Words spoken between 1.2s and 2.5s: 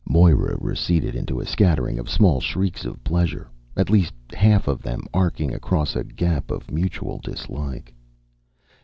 a scattering of small